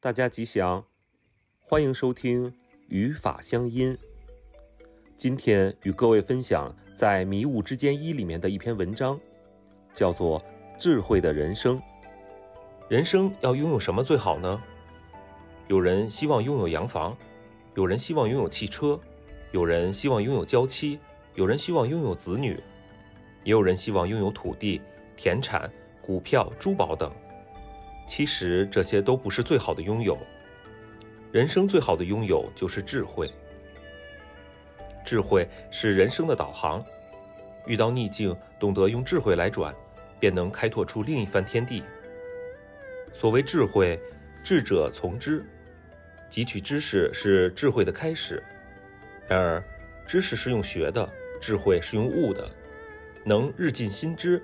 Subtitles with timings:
[0.00, 0.84] 大家吉祥，
[1.60, 2.54] 欢迎收听
[2.86, 3.98] 语法乡音。
[5.16, 9.18] 今天与各位分享在《迷雾之间一》里面的一篇文章，
[9.92, 10.40] 叫做
[10.78, 11.76] 《智慧的人生》。
[12.88, 14.62] 人生要拥有什么最好呢？
[15.66, 17.16] 有人希望拥有洋房，
[17.74, 19.00] 有人希望拥有汽车，
[19.50, 21.00] 有人希望拥有娇妻，
[21.34, 22.52] 有人希望拥有子女，
[23.42, 24.80] 也有人希望拥有土地、
[25.16, 25.68] 田产、
[26.00, 27.12] 股票、珠宝等。
[28.08, 30.18] 其实这些都不是最好的拥有。
[31.30, 33.30] 人生最好的拥有就是智慧。
[35.04, 36.84] 智慧是人生的导航，
[37.66, 39.74] 遇到逆境，懂得用智慧来转，
[40.18, 41.82] 便能开拓出另一番天地。
[43.12, 44.00] 所谓智慧，
[44.42, 45.44] 智者从知。
[46.30, 48.42] 汲取知识是智慧的开始。
[49.28, 49.62] 然而，
[50.06, 51.08] 知识是用学的，
[51.40, 52.48] 智慧是用悟的。
[53.24, 54.42] 能日进新知，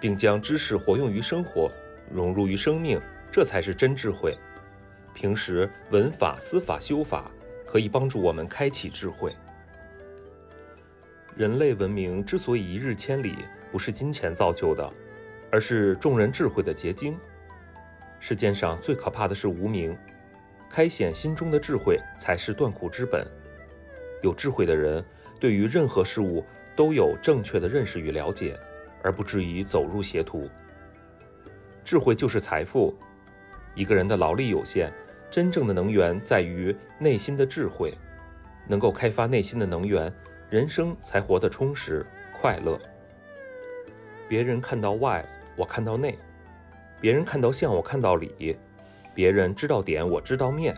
[0.00, 1.70] 并将知识活用于生活。
[2.12, 4.36] 融入于生命，这才是真智慧。
[5.14, 7.30] 平时闻法、思法、修法，
[7.66, 9.34] 可以帮助我们开启智慧。
[11.34, 13.36] 人类文明之所以一日千里，
[13.70, 14.92] 不是金钱造就的，
[15.50, 17.16] 而是众人智慧的结晶。
[18.20, 19.96] 世界上最可怕的是无名，
[20.68, 23.26] 开显心中的智慧才是断苦之本。
[24.22, 25.04] 有智慧的人，
[25.40, 26.44] 对于任何事物
[26.76, 28.58] 都有正确的认识与了解，
[29.02, 30.48] 而不至于走入邪途。
[31.84, 32.94] 智慧就是财富。
[33.74, 34.90] 一个人的劳力有限，
[35.30, 37.96] 真正的能源在于内心的智慧。
[38.68, 40.12] 能够开发内心的能源，
[40.48, 42.06] 人生才活得充实
[42.40, 42.78] 快乐。
[44.28, 45.24] 别人看到外，
[45.56, 46.12] 我看到内；
[47.00, 48.56] 别人看到相，我看到里；
[49.14, 50.76] 别人知道点，我知道面。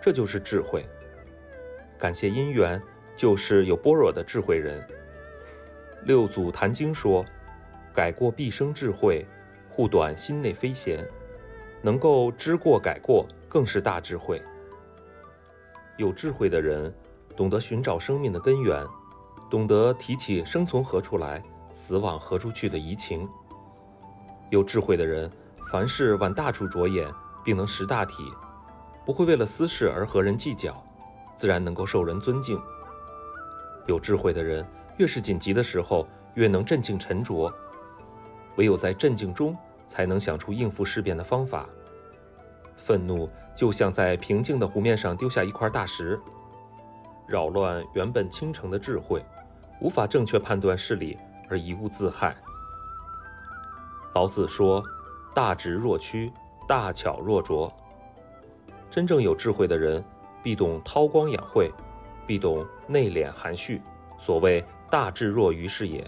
[0.00, 0.84] 这就是智慧。
[1.96, 2.82] 感谢因缘，
[3.14, 4.84] 就是有般若的智慧人。
[6.04, 7.24] 六祖坛经说
[7.94, 9.24] ：“改过必生智慧。”
[9.74, 11.02] 护短心内非闲，
[11.80, 14.38] 能够知过改过，更是大智慧。
[15.96, 16.94] 有智慧的人，
[17.34, 18.86] 懂得寻找生命的根源，
[19.50, 21.42] 懂得提起生从何处来，
[21.72, 23.26] 死往何处去的疑情。
[24.50, 25.32] 有智慧的人，
[25.70, 27.10] 凡事往大处着眼，
[27.42, 28.30] 并能识大体，
[29.06, 30.84] 不会为了私事而和人计较，
[31.34, 32.60] 自然能够受人尊敬。
[33.86, 34.66] 有智慧的人，
[34.98, 37.50] 越是紧急的时候，越能镇静沉着。
[38.56, 39.56] 唯有在镇静中，
[39.86, 41.68] 才能想出应付事变的方法。
[42.76, 46.20] 愤怒就像在平静的湖面上丢下一块大石，
[47.26, 49.24] 扰乱原本清澄的智慧，
[49.80, 51.16] 无法正确判断事理
[51.48, 52.36] 而贻误自害。
[54.14, 54.82] 老子说
[55.32, 56.32] ：“大直若屈，
[56.66, 57.72] 大巧若拙。”
[58.90, 60.04] 真正有智慧的人，
[60.42, 61.72] 必懂韬光养晦，
[62.26, 63.80] 必懂内敛含蓄。
[64.18, 66.04] 所谓“大智若愚”是也。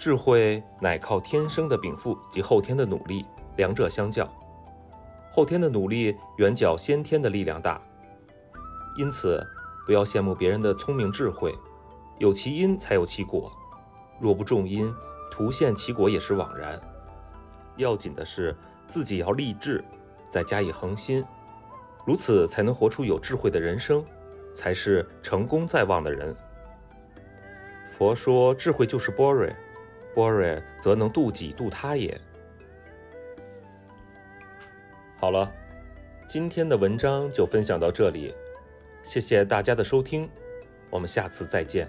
[0.00, 3.22] 智慧乃靠天生的禀赋及后天的努力，
[3.58, 4.26] 两者相较，
[5.30, 7.78] 后天的努力远较先天的力量大。
[8.96, 9.46] 因此，
[9.84, 11.54] 不要羡慕别人的聪明智慧，
[12.16, 13.52] 有其因才有其果。
[14.18, 14.90] 若不种因，
[15.30, 16.80] 徒羡其果也是枉然。
[17.76, 18.56] 要紧的是
[18.88, 19.84] 自己要立志，
[20.30, 21.22] 再加以恒心，
[22.06, 24.02] 如此才能活出有智慧的人生，
[24.54, 26.34] 才是成功在望的人。
[27.98, 29.54] 佛说，智慧就是 boring。
[30.14, 32.20] 波瑞则能度己度他也。
[35.16, 35.52] 好了，
[36.26, 38.34] 今天的文章就分享到这里，
[39.02, 40.28] 谢谢大家的收听，
[40.88, 41.88] 我们下次再见。